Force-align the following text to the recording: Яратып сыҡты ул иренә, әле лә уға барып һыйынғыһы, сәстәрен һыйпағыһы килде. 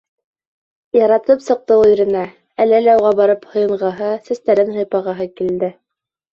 Яратып 0.97 1.43
сыҡты 1.47 1.77
ул 1.83 1.91
иренә, 1.97 2.25
әле 2.67 2.81
лә 2.87 2.97
уға 3.03 3.13
барып 3.21 3.47
һыйынғыһы, 3.53 4.11
сәстәрен 4.33 4.77
һыйпағыһы 4.81 5.33
килде. 5.39 5.75